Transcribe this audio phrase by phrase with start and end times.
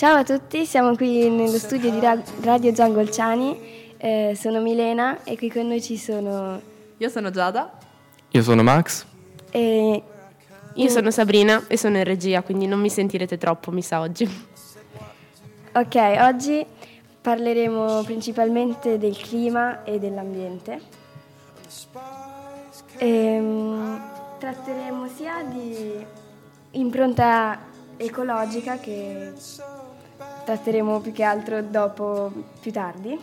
[0.00, 3.92] Ciao a tutti, siamo qui nello studio di Ra- Radio Giangolciani.
[3.98, 6.58] Eh, sono Milena e qui con noi ci sono.
[6.96, 7.70] Io sono Giada.
[8.30, 9.04] Io sono Max.
[9.50, 10.02] E
[10.72, 14.26] Io sono Sabrina e sono in regia, quindi non mi sentirete troppo, mi sa oggi.
[15.74, 16.64] Ok, oggi
[17.20, 20.80] parleremo principalmente del clima e dell'ambiente.
[22.96, 24.00] Ehm,
[24.38, 26.02] tratteremo sia di
[26.70, 29.34] impronta ecologica che
[30.44, 33.18] tratteremo più che altro dopo, più tardi.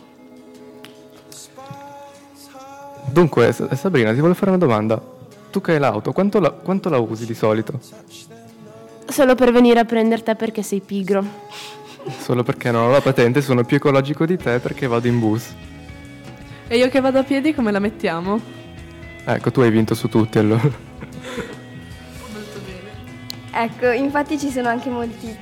[3.10, 5.00] Dunque, Sabrina, ti volevo fare una domanda.
[5.50, 7.80] Tu che hai l'auto, quanto la, quanto la usi di solito?
[9.06, 11.24] Solo per venire a prendere te perché sei pigro.
[12.18, 15.54] Solo perché non ho la patente, sono più ecologico di te perché vado in bus.
[16.68, 18.38] E io che vado a piedi come la mettiamo?
[19.24, 20.70] Ecco, tu hai vinto su tutti allora.
[23.50, 25.36] Ecco, infatti ci sono anche molti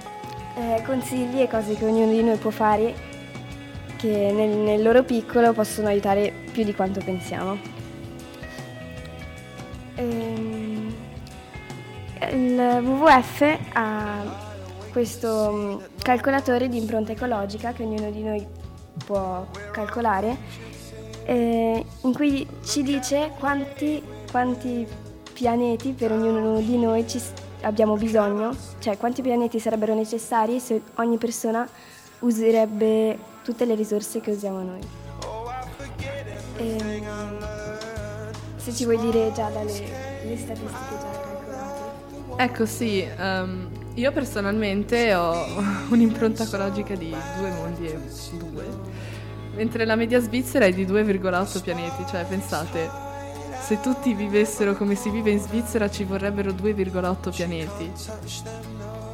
[0.56, 2.94] eh, consigli e cose che ognuno di noi può fare
[3.96, 7.58] che nel, nel loro piccolo possono aiutare più di quanto pensiamo.
[9.96, 10.94] Ehm,
[12.32, 14.44] il WWF ha
[14.90, 18.46] questo mm, calcolatore di impronta ecologica che ognuno di noi
[19.04, 20.36] può calcolare,
[21.24, 24.86] eh, in cui ci dice quanti, quanti
[25.34, 30.80] pianeti per ognuno di noi ci s- abbiamo bisogno, cioè quanti pianeti sarebbero necessari se
[30.94, 31.66] ogni persona
[32.20, 34.80] userebbe tutte le risorse che usiamo noi.
[36.58, 37.38] Ehm,
[38.56, 39.72] se ci vuoi dire già dalle
[40.24, 41.24] le statistiche già.
[42.38, 45.46] Ecco sì, ehm, io personalmente ho
[45.90, 47.98] un'impronta ecologica di due mondi e
[48.38, 48.64] due,
[49.54, 53.05] mentre la media svizzera è di 2,8 pianeti, cioè pensate,
[53.66, 57.90] se tutti vivessero come si vive in Svizzera ci vorrebbero 2,8 pianeti.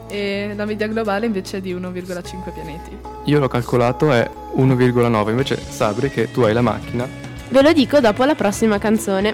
[0.08, 2.96] E la media globale invece è di 1,5 pianeti.
[3.24, 7.08] Io l'ho calcolato è 1,9, invece Sabri che tu hai la macchina,
[7.48, 9.32] Ve lo dico dopo la prossima canzone.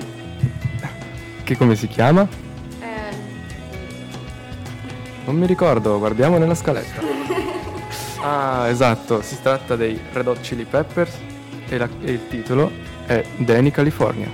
[1.45, 2.27] che come si chiama?
[5.25, 7.03] Non mi ricordo, guardiamo nella scaletta.
[8.21, 11.17] Ah, esatto, si tratta dei Red Hot Chili Peppers
[11.69, 12.69] e, la- e il titolo
[13.07, 14.29] è Danny California.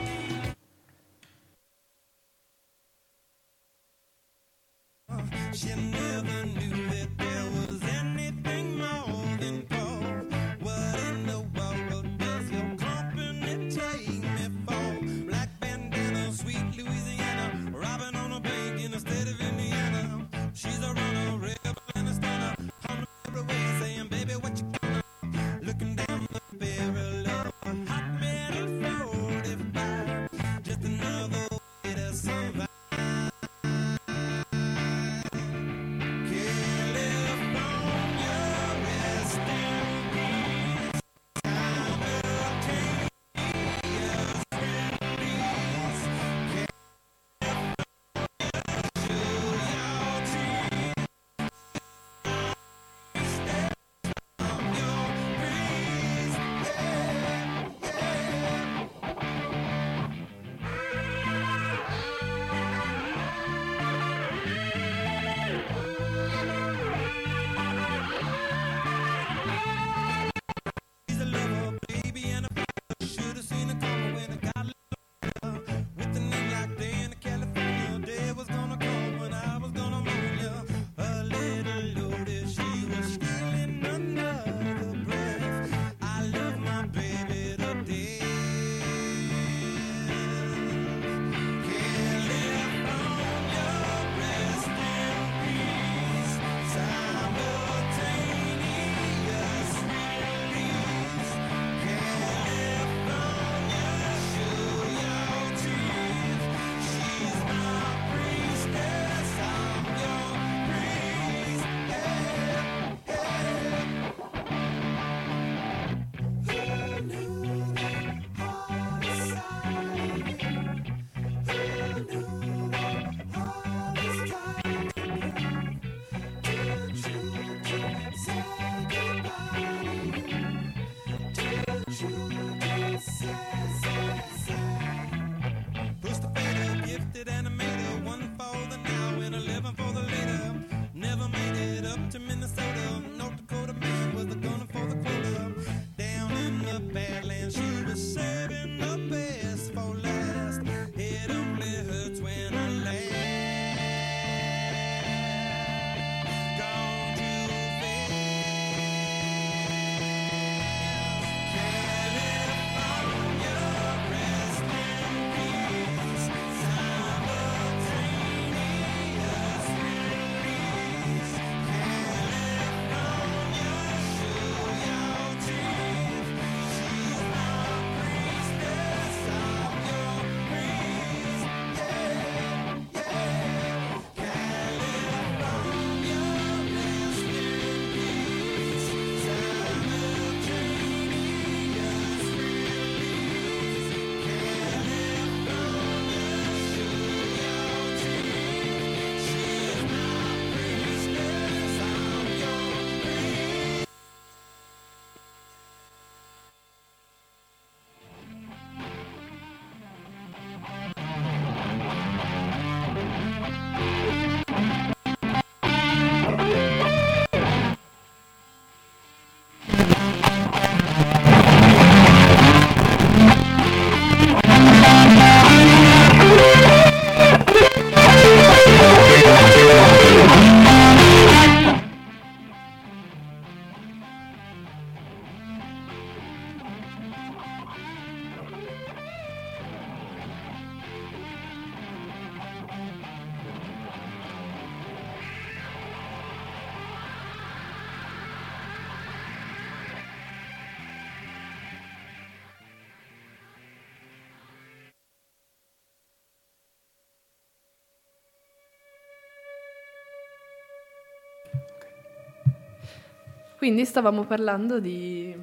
[263.64, 265.34] Quindi stavamo parlando di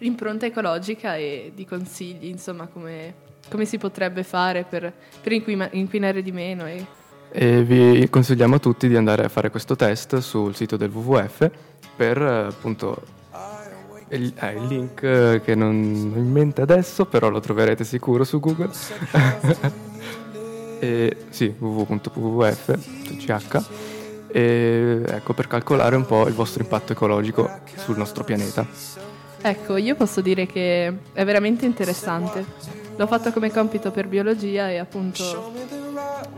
[0.00, 3.14] impronta ecologica e di consigli, insomma, come,
[3.48, 4.92] come si potrebbe fare per,
[5.22, 6.66] per inquinare di meno.
[6.66, 6.84] E...
[7.30, 11.50] E vi consigliamo a tutti di andare a fare questo test sul sito del WWF
[11.96, 13.00] per appunto
[14.10, 18.40] il, eh, il link che non ho in mente adesso, però lo troverete sicuro su
[18.40, 18.68] Google.
[20.80, 23.30] e, sì, www.wwf.ch
[24.32, 28.66] e ecco per calcolare un po' il vostro impatto ecologico sul nostro pianeta.
[29.44, 32.44] Ecco, io posso dire che è veramente interessante.
[32.96, 35.52] L'ho fatto come compito per biologia e appunto,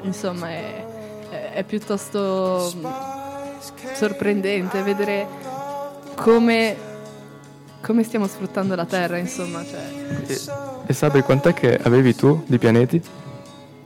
[0.03, 0.85] insomma, è,
[1.31, 2.73] è, è piuttosto
[3.95, 5.27] sorprendente vedere
[6.17, 6.77] come,
[7.81, 9.63] come, stiamo sfruttando la Terra, insomma.
[9.65, 10.25] Cioè.
[10.27, 10.41] E,
[10.87, 13.03] e Sabri, quant'è che avevi tu di pianeti?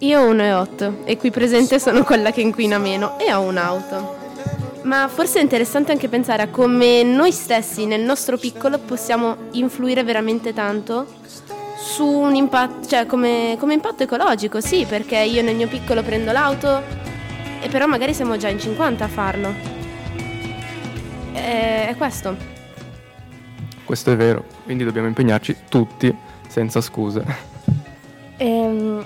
[0.02, 4.16] Io ho 1,8 e qui presente sono quella che inquina meno e ho un'auto.
[4.82, 10.04] Ma forse è interessante anche pensare a come noi stessi nel nostro piccolo possiamo influire
[10.04, 11.04] veramente tanto
[11.76, 16.30] su un impatto, cioè come, come impatto ecologico, sì, perché io nel mio piccolo prendo
[16.30, 16.80] l'auto
[17.60, 19.52] e però magari siamo già in 50 a farlo.
[21.32, 22.36] È, è questo.
[23.82, 26.14] Questo è vero, quindi dobbiamo impegnarci tutti
[26.46, 27.24] senza scuse.
[28.36, 29.04] Ehm,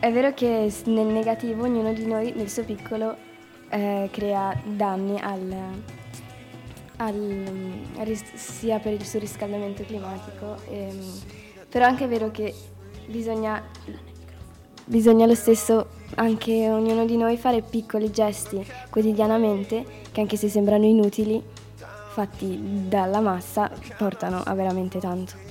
[0.00, 3.16] è vero che nel negativo ognuno di noi nel suo piccolo
[3.68, 5.54] eh, crea danni al,
[6.96, 11.20] al, sia per il surriscaldamento climatico, ehm,
[11.68, 12.54] però anche è vero che
[13.06, 13.62] bisogna,
[14.84, 20.84] bisogna lo stesso anche ognuno di noi fare piccoli gesti quotidianamente che anche se sembrano
[20.84, 21.42] inutili,
[22.12, 25.46] fatti dalla massa, portano a veramente tanto.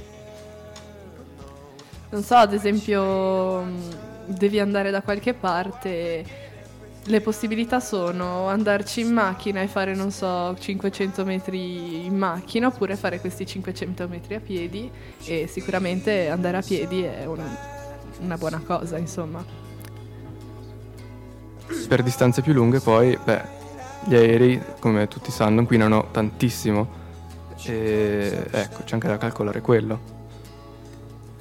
[2.09, 6.23] Non so, ad esempio devi andare da qualche parte,
[7.03, 12.95] le possibilità sono andarci in macchina e fare, non so, 500 metri in macchina oppure
[12.95, 14.91] fare questi 500 metri a piedi
[15.23, 17.41] e sicuramente andare a piedi è un,
[18.19, 19.43] una buona cosa, insomma.
[21.87, 23.41] Per distanze più lunghe poi, beh,
[24.05, 27.05] gli aerei, come tutti sanno, inquinano tantissimo
[27.63, 30.15] e ecco, c'è anche da calcolare quello.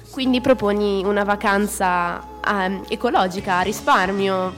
[0.09, 4.53] Quindi proponi una vacanza um, ecologica, a risparmio,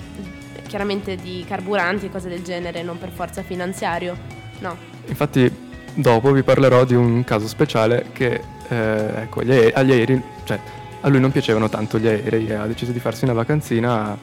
[0.67, 4.17] chiaramente di carburanti e cose del genere, non per forza finanziario,
[4.59, 4.77] no?
[5.07, 5.51] Infatti
[5.93, 10.59] dopo vi parlerò di un caso speciale che eh, ecco, agli aerei, agli aerei, cioè
[11.01, 14.17] a lui non piacevano tanto gli aerei e ha deciso di farsi una vacanzina,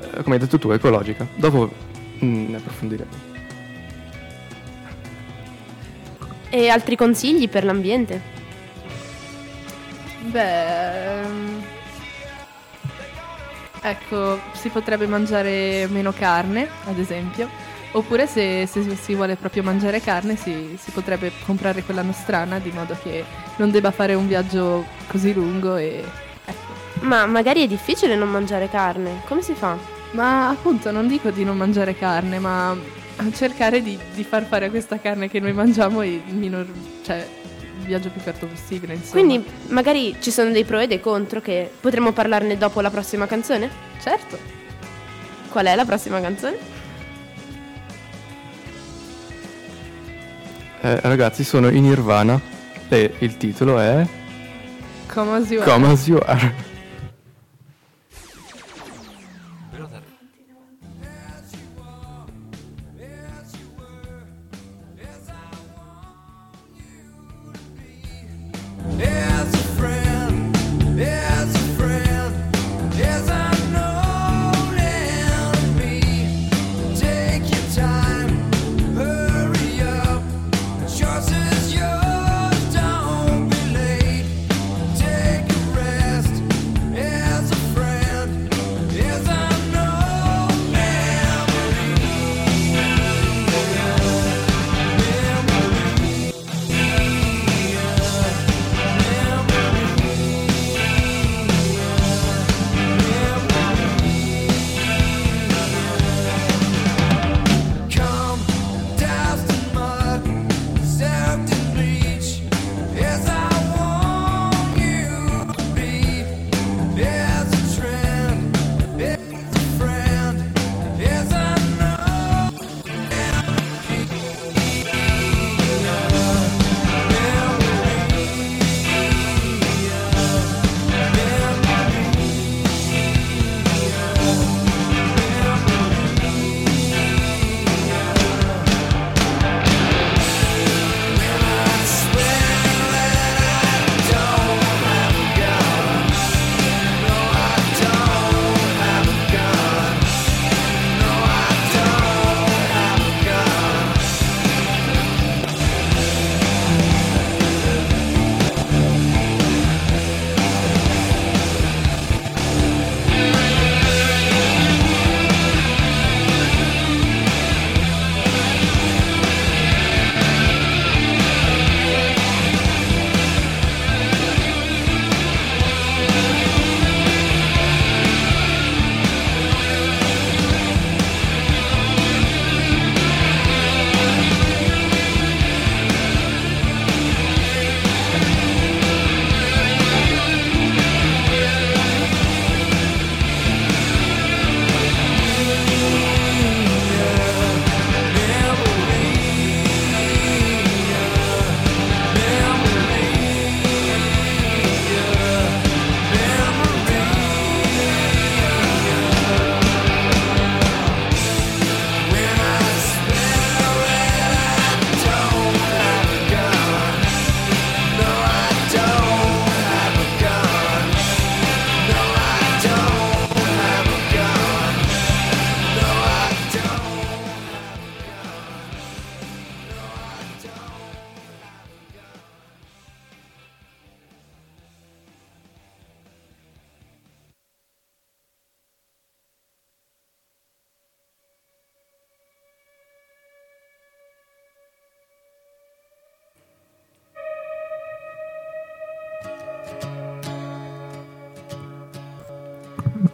[0.00, 1.26] eh, come hai detto tu, ecologica.
[1.34, 1.70] Dopo
[2.22, 3.26] mm, ne approfondiremo.
[6.50, 8.36] E altri consigli per l'ambiente?
[10.22, 11.62] Beh, ehm,
[13.90, 17.48] ecco, si potrebbe mangiare meno carne, ad esempio,
[17.92, 22.70] oppure se, se si vuole proprio mangiare carne si, si, potrebbe comprare quella nostrana di
[22.70, 23.24] modo che
[23.56, 26.04] non debba fare un viaggio così lungo e
[26.44, 26.72] ecco.
[27.00, 29.76] Ma magari è difficile non mangiare carne, come si fa?
[30.12, 32.76] Ma appunto non dico di non mangiare carne, ma
[33.32, 36.66] cercare di, di far fare questa carne che noi mangiamo il minor,
[37.04, 37.26] cioè
[37.88, 38.94] viaggio più corto possibile.
[38.94, 39.12] Insomma.
[39.12, 43.26] Quindi magari ci sono dei pro e dei contro che potremmo parlarne dopo la prossima
[43.26, 43.68] canzone?
[44.00, 44.38] Certo.
[45.50, 46.56] Qual è la prossima canzone?
[50.80, 52.40] Eh, ragazzi, sono in Nirvana
[52.88, 54.06] e il titolo è
[55.06, 55.70] Come as you are.
[55.70, 56.67] Come as you are.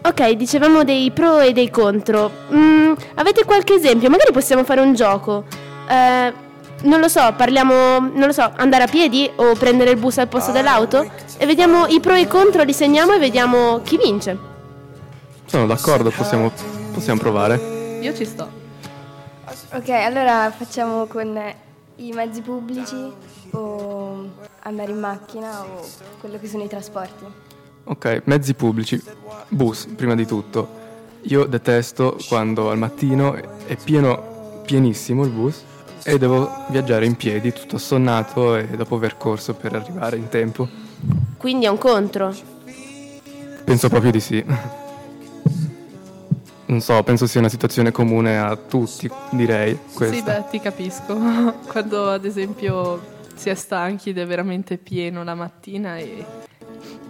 [0.03, 2.31] Ok, dicevamo dei pro e dei contro.
[2.53, 4.09] Mm, avete qualche esempio?
[4.09, 5.45] Magari possiamo fare un gioco.
[5.89, 6.33] Eh,
[6.83, 10.29] non lo so, parliamo, non lo so, andare a piedi o prendere il bus al
[10.29, 11.11] posto dell'auto?
[11.39, 14.39] E vediamo i pro e i contro, li segniamo e vediamo chi vince.
[15.47, 16.51] Sono d'accordo, possiamo,
[16.93, 17.99] possiamo provare.
[18.01, 18.63] Io ci sto.
[19.73, 21.41] Ok, allora facciamo con
[21.97, 23.13] i mezzi pubblici
[23.51, 24.29] o
[24.63, 25.87] andare in macchina o
[26.21, 27.25] quello che sono i trasporti.
[27.87, 29.01] Ok, mezzi pubblici.
[29.49, 30.83] Bus, prima di tutto.
[31.23, 35.63] Io detesto quando al mattino è pieno, pienissimo il bus
[36.03, 40.67] e devo viaggiare in piedi, tutto assonnato e dopo aver corso per arrivare in tempo.
[41.37, 42.35] Quindi è un contro.
[43.65, 44.45] Penso proprio di sì.
[46.67, 49.79] Non so, penso sia una situazione comune a tutti, direi.
[49.93, 50.15] Questa.
[50.15, 51.19] Sì, beh, ti capisco.
[51.69, 56.25] Quando ad esempio si è stanchi ed è veramente pieno la mattina e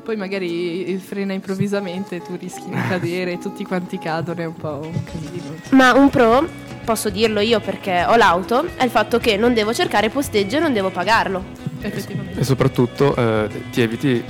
[0.05, 5.03] poi magari frena improvvisamente, tu rischi di cadere, tutti quanti cadono, è un po' un
[5.03, 5.55] casino.
[5.71, 6.47] Ma un pro,
[6.85, 10.61] posso dirlo io perché ho l'auto, è il fatto che non devo cercare posteggio e
[10.61, 11.43] non devo pagarlo.
[11.81, 12.39] Effettivamente.
[12.39, 14.23] E soprattutto eh, ti eviti,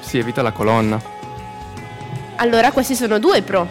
[0.00, 1.02] si evita la colonna.
[2.36, 3.68] Allora questi sono due pro.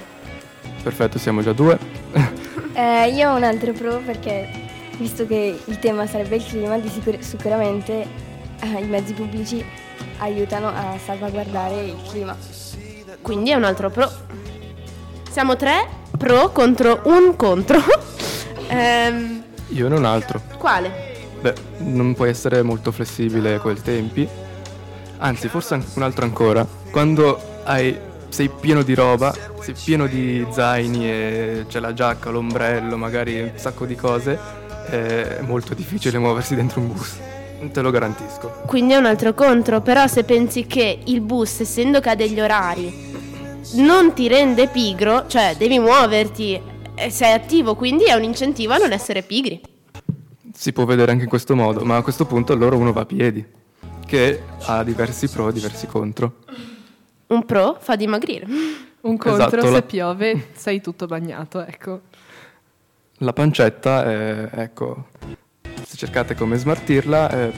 [0.83, 1.79] Perfetto, siamo già due.
[2.77, 4.47] Eh, io ho un altro pro perché,
[4.99, 8.05] visto che il tema sarebbe il clima, di sicur- sicuramente
[8.59, 9.65] eh, i mezzi pubblici
[10.17, 12.35] aiutano a salvaguardare il clima.
[13.21, 14.09] Quindi è un altro pro.
[15.29, 15.87] Siamo tre
[16.17, 17.79] pro contro un contro.
[18.69, 20.41] Ehm, Io non altro.
[20.57, 20.91] quale?
[21.39, 24.27] Beh, non puoi essere molto flessibile con i tempi.
[25.19, 26.67] Anzi, forse un altro ancora.
[26.91, 32.97] Quando hai, sei pieno di roba, sei pieno di zaini e c'è la giacca, l'ombrello,
[32.97, 34.37] magari un sacco di cose,
[34.89, 37.17] è molto difficile muoversi dentro un bus.
[37.71, 38.61] Te lo garantisco.
[38.65, 42.39] Quindi è un altro contro, però se pensi che il bus, essendo che ha degli
[42.39, 42.93] orari,
[43.75, 46.61] non ti rende pigro, cioè devi muoverti
[46.95, 49.59] e sei attivo, quindi è un incentivo a non essere pigri.
[50.53, 53.05] Si può vedere anche in questo modo, ma a questo punto allora uno va a
[53.05, 53.45] piedi,
[54.05, 56.35] che ha diversi pro e diversi contro.
[57.27, 58.45] Un pro fa dimagrire.
[59.01, 62.01] Un contro, Esatto, se la- piove sei tutto bagnato, ecco.
[63.19, 65.07] La pancetta, è, ecco,
[65.87, 67.51] se cercate come smartirla, è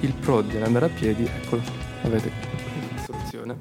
[0.00, 1.62] il pro di andare a piedi, eccolo,
[2.02, 2.30] avete
[2.94, 3.56] la soluzione.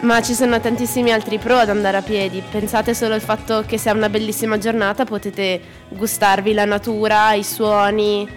[0.00, 2.42] Ma ci sono tantissimi altri pro ad andare a piedi.
[2.50, 7.44] Pensate solo al fatto che se è una bellissima giornata potete gustarvi la natura, i
[7.44, 8.28] suoni.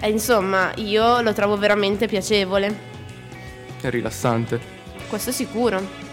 [0.00, 2.74] E insomma, io lo trovo veramente piacevole.
[3.82, 4.58] È rilassante.
[5.08, 6.04] Questo sicuro.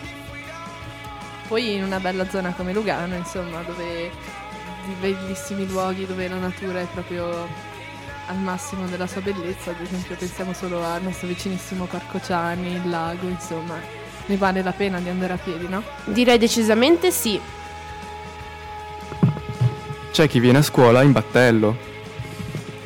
[1.48, 4.12] Poi in una bella zona come Lugano, insomma, dove
[4.86, 7.72] di bellissimi luoghi, dove la natura è proprio
[8.27, 12.89] al massimo della sua bellezza, ad esempio pensiamo solo al nostro vicinissimo Parco Ciani, il
[12.89, 13.75] lago, insomma,
[14.25, 15.84] ne vale la pena di andare a piedi, no?
[16.06, 17.39] Direi decisamente sì.
[20.12, 21.92] C'è chi viene a scuola in battello.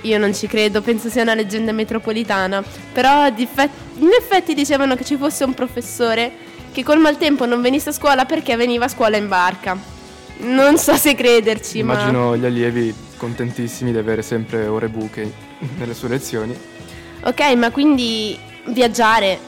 [0.01, 2.63] Io non ci credo, penso sia una leggenda metropolitana.
[2.93, 6.31] Però in effetti dicevano che ci fosse un professore
[6.71, 9.77] che col maltempo non venisse a scuola perché veniva a scuola in barca.
[10.39, 11.93] Non so se crederci, ma...
[11.93, 15.31] Immagino gli allievi contentissimi di avere sempre ore buche
[15.77, 16.57] nelle sue lezioni.
[17.23, 19.39] Ok, ma quindi viaggiare.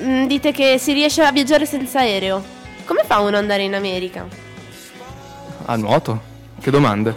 [0.00, 2.42] Mm, Dite che si riesce a viaggiare senza aereo.
[2.84, 4.26] Come fa uno ad andare in America?
[5.66, 6.34] A nuoto?
[6.60, 7.12] Che domande?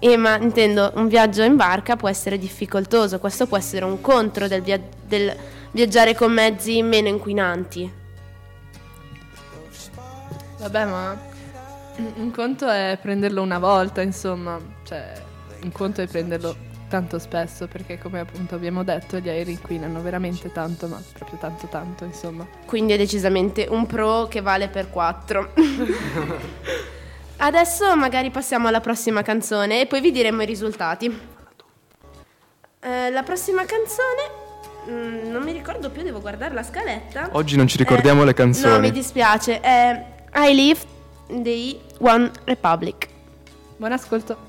[0.00, 3.18] Eh, ma intendo, un viaggio in barca può essere difficoltoso.
[3.18, 5.36] Questo può essere un contro del, via- del
[5.72, 7.92] viaggiare con mezzi meno inquinanti.
[10.60, 11.20] Vabbè, ma
[12.16, 14.58] un conto è prenderlo una volta, insomma,
[14.88, 15.12] cioè
[15.62, 16.56] un conto è prenderlo
[16.88, 21.66] tanto spesso perché come appunto abbiamo detto gli aerei inquinano veramente tanto, ma proprio tanto
[21.66, 22.46] tanto, insomma.
[22.64, 25.52] Quindi è decisamente un pro che vale per 4.
[27.36, 31.06] Adesso magari passiamo alla prossima canzone e poi vi diremo i risultati.
[32.80, 37.28] Eh, la prossima canzone, mm, non mi ricordo più, devo guardare la scaletta.
[37.32, 38.72] Oggi non ci ricordiamo Eh, le canzoni.
[38.72, 39.60] No, mi dispiace.
[39.60, 40.80] È I Live
[41.28, 43.06] dei One Republic.
[43.76, 44.47] Buon ascolto.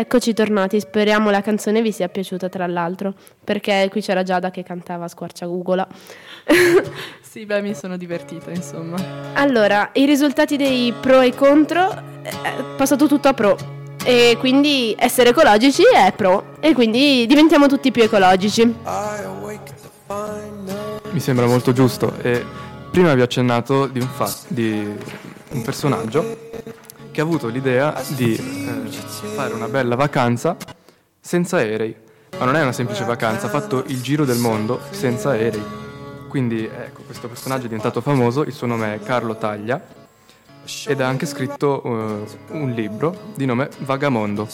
[0.00, 4.62] Eccoci tornati, speriamo la canzone vi sia piaciuta tra l'altro, perché qui c'era Giada che
[4.62, 5.88] cantava squarciagogola.
[7.36, 8.96] Sì, beh, mi sono divertita, insomma.
[9.34, 13.58] allora, i risultati dei pro e contro, eh, è passato tutto a pro.
[14.02, 18.64] E quindi essere ecologici è pro, e quindi diventiamo tutti più ecologici.
[21.10, 22.42] Mi sembra molto giusto e
[22.90, 24.96] prima vi ho accennato di un, fa- di
[25.50, 26.38] un personaggio
[27.16, 30.54] che ha avuto l'idea di eh, fare una bella vacanza
[31.18, 31.96] senza aerei.
[32.38, 35.62] Ma non è una semplice vacanza, ha fatto il giro del mondo senza aerei.
[36.28, 39.82] Quindi ecco, questo personaggio è diventato famoso, il suo nome è Carlo Taglia
[40.84, 44.46] ed ha anche scritto eh, un libro di nome Vagamondo.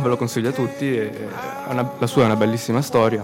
[0.00, 3.22] Ve lo consiglio a tutti, e, è una- la sua è una bellissima storia.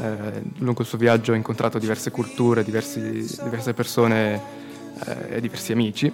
[0.00, 4.40] Eh, lungo il suo viaggio ha incontrato diverse culture, diversi- diverse persone
[5.04, 6.10] eh, e diversi amici.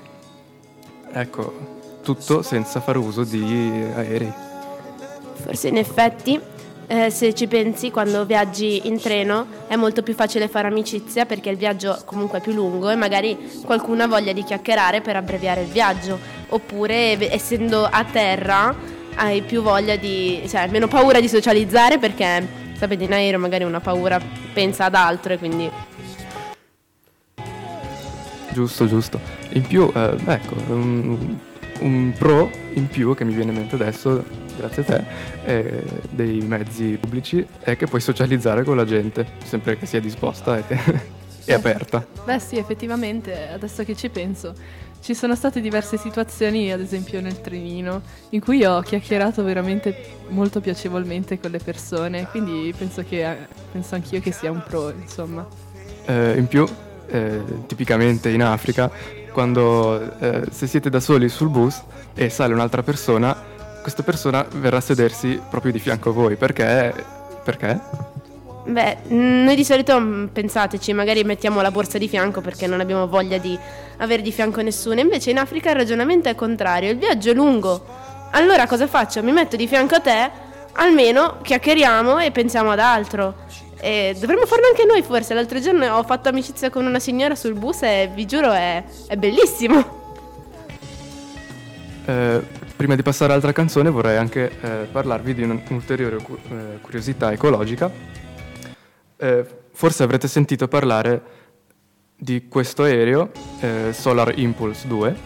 [1.15, 3.43] Ecco, tutto senza far uso di
[3.95, 4.33] aerei.
[5.35, 6.38] Forse in effetti,
[6.87, 11.49] eh, se ci pensi, quando viaggi in treno è molto più facile fare amicizia perché
[11.49, 15.62] il viaggio comunque è più lungo e magari qualcuno ha voglia di chiacchierare per abbreviare
[15.62, 16.19] il viaggio.
[16.51, 18.75] Oppure, essendo a terra,
[19.15, 20.43] hai più voglia di.
[20.47, 24.21] cioè, meno paura di socializzare perché, sapete, in aereo magari una paura
[24.53, 25.71] pensa ad altro e quindi.
[28.53, 29.19] Giusto, giusto.
[29.53, 31.38] In più, eh, ecco, un,
[31.83, 34.25] un pro in più che mi viene in mente adesso,
[34.57, 35.05] grazie a te,
[35.45, 40.57] eh, dei mezzi pubblici è che puoi socializzare con la gente, sempre che sia disposta.
[40.59, 42.07] E e aperta.
[42.25, 44.55] Beh sì, effettivamente, adesso che ci penso,
[45.01, 50.61] ci sono state diverse situazioni, ad esempio nel trenino, in cui ho chiacchierato veramente molto
[50.61, 53.37] piacevolmente con le persone, quindi penso, che,
[53.73, 55.47] penso anch'io che sia un pro, insomma.
[56.07, 56.66] Eh, in più,
[57.09, 58.90] eh, tipicamente in Africa,
[59.33, 61.83] quando eh, se siete da soli sul bus
[62.14, 63.37] e sale un'altra persona,
[63.81, 66.37] questa persona verrà a sedersi proprio di fianco a voi.
[66.37, 66.95] Perché?
[67.42, 67.81] Perché?
[68.64, 73.09] Beh, noi di solito mm, pensateci, magari mettiamo la borsa di fianco perché non abbiamo
[73.09, 73.59] voglia di
[73.99, 75.01] avere di fianco nessuno.
[75.01, 77.85] Invece in Africa il ragionamento è contrario, il viaggio è lungo.
[78.31, 79.23] Allora cosa faccio?
[79.23, 80.31] Mi metto di fianco a te,
[80.75, 83.41] almeno chiacchieriamo e pensiamo ad altro.
[83.85, 85.35] E dovremmo farlo anche noi forse.
[85.35, 89.16] L'altro giorno ho fatto amicizia con una signora sul bus e vi giuro è, è
[89.16, 90.01] bellissimo.
[92.05, 92.40] Eh,
[92.77, 97.33] prima di passare all'altra canzone vorrei anche eh, parlarvi di un- un'ulteriore cu- eh, curiosità
[97.33, 97.90] ecologica.
[99.16, 101.23] Eh, forse avrete sentito parlare
[102.16, 105.16] di questo aereo, eh, Solar Impulse 2,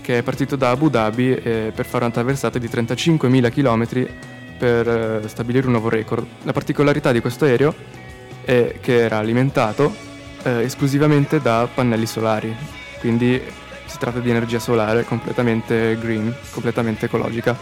[0.00, 4.08] che è partito da Abu Dhabi eh, per fare una traversata di 35.000 km
[4.56, 4.88] per
[5.24, 6.26] eh, stabilire un nuovo record.
[6.42, 7.74] La particolarità di questo aereo
[8.44, 9.94] è che era alimentato
[10.42, 12.54] eh, esclusivamente da pannelli solari,
[13.00, 13.40] quindi
[13.86, 17.56] si tratta di energia solare completamente green, completamente ecologica.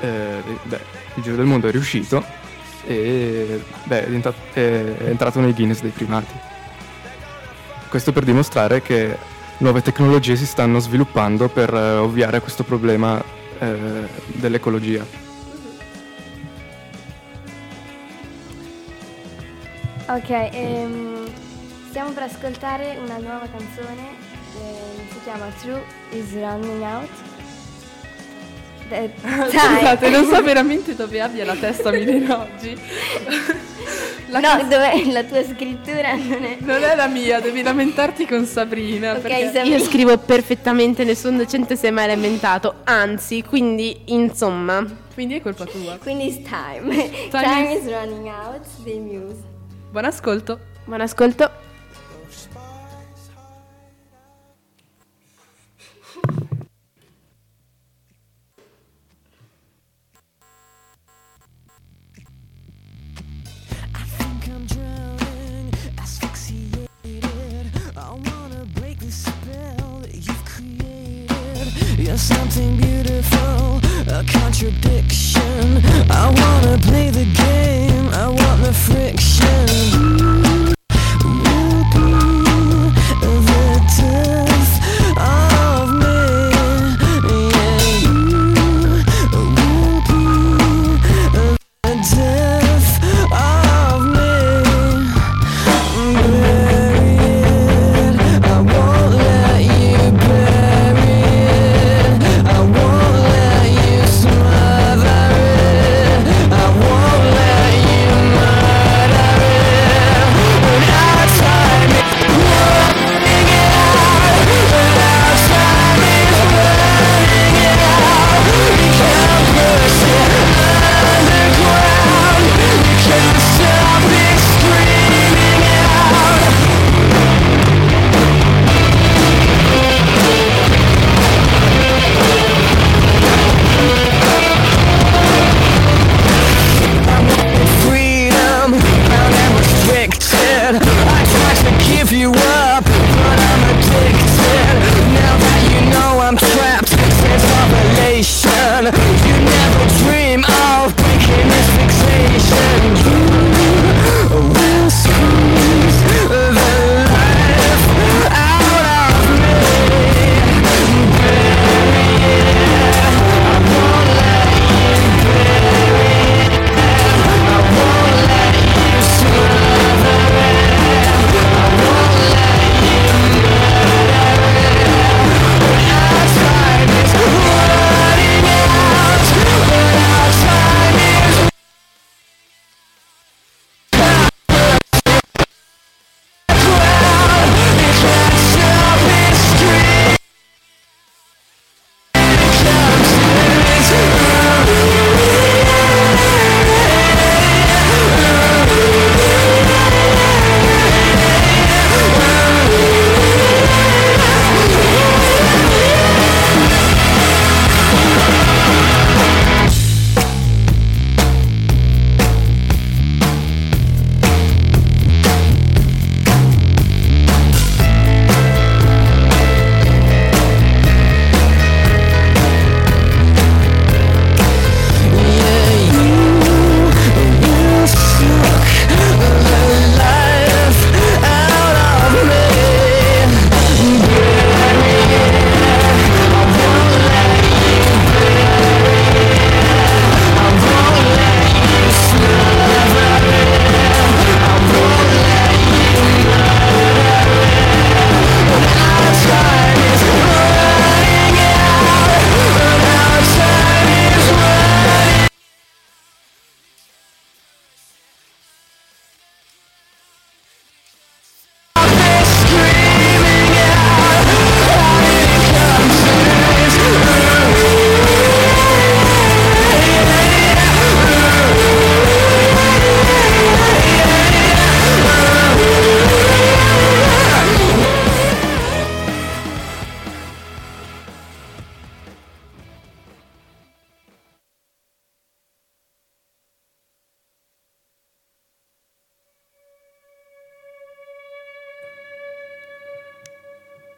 [0.00, 0.80] Eh, beh,
[1.14, 2.24] il giro del mondo è riuscito
[2.86, 4.06] e beh,
[4.52, 6.32] è, entrato nei Guinness dei primati.
[7.88, 9.16] Questo per dimostrare che
[9.58, 13.22] nuove tecnologie si stanno sviluppando per eh, ovviare a questo problema
[13.58, 15.21] eh, dell'ecologia.
[20.08, 21.26] Ok, ehm,
[21.88, 24.08] stiamo per ascoltare una nuova canzone,
[24.58, 27.08] ehm, si chiama True is Running Out.
[28.90, 29.10] Eh,
[29.48, 32.78] Scusate, non so veramente dove abbia la testa Milena oggi.
[34.28, 36.14] La no, can- dov'è la tua scrittura?
[36.14, 36.56] Non è...
[36.60, 39.12] Non è la mia, devi lamentarti con Sabrina.
[39.12, 39.76] Ok, perché- Sabrina.
[39.76, 44.82] Io scrivo perfettamente, nessun docente si è mai lamentato, anzi, quindi insomma.
[45.12, 45.98] Quindi è colpa tua.
[46.00, 46.94] Quindi it's time.
[47.28, 49.51] Time Time, is- is running out dei Muse.
[49.92, 50.58] Buon ascolto.
[50.86, 51.50] Buon ascolto.
[71.98, 73.80] You're something beautiful,
[74.12, 75.80] a contradiction.
[76.10, 80.51] I wanna play the game, I want the friction.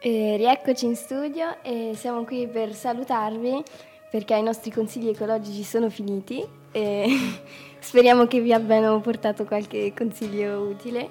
[0.05, 3.63] E rieccoci in studio e siamo qui per salutarvi
[4.11, 7.07] perché i nostri consigli ecologici sono finiti e
[7.81, 11.09] speriamo che vi abbiano portato qualche consiglio utile.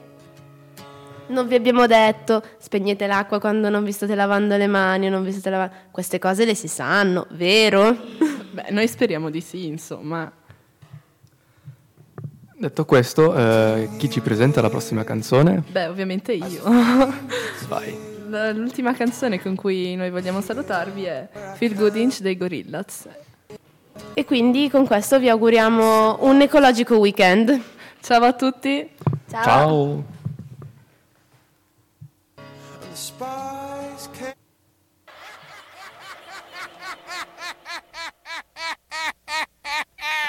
[1.27, 5.25] Non vi abbiamo detto spegnete l'acqua quando non vi state lavando le mani, o non
[5.25, 5.75] vi state lavando.
[5.91, 7.97] Queste cose le si sanno, vero?
[8.53, 10.31] Beh, noi speriamo di sì, insomma.
[12.57, 15.65] Detto questo, eh, chi ci presenta la prossima canzone?
[15.69, 16.63] Beh, ovviamente io.
[17.67, 18.14] Vai.
[18.53, 23.07] L'ultima canzone con cui noi vogliamo salutarvi è Feel Good Inch dei Gorillaz.
[24.13, 27.61] E quindi con questo vi auguriamo un ecologico weekend.
[28.01, 28.91] Ciao a tutti!
[29.31, 30.05] Ciao.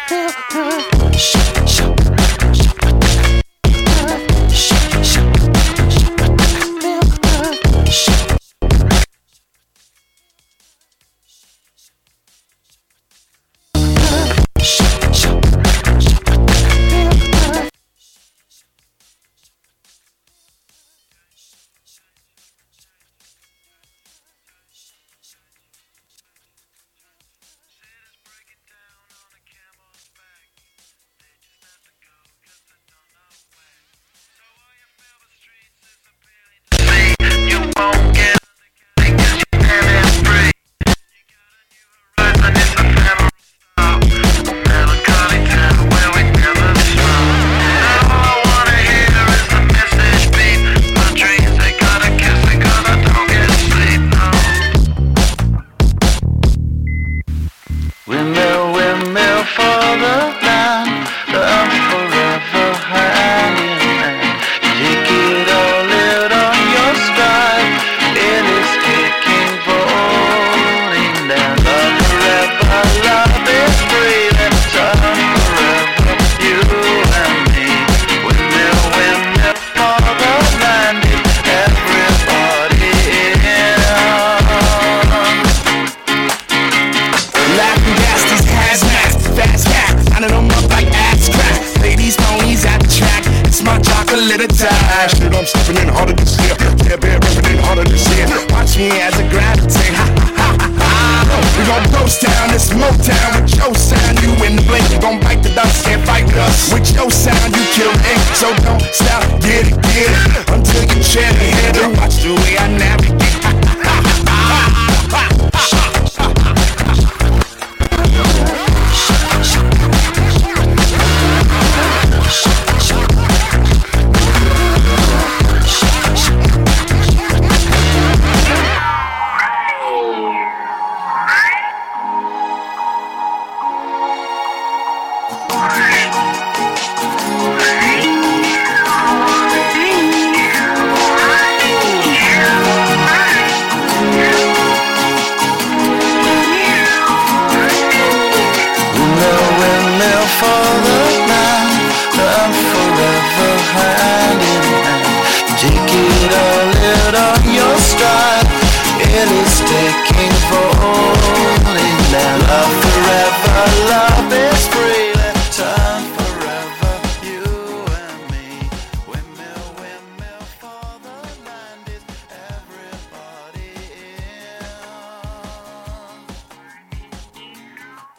[0.08, 0.90] The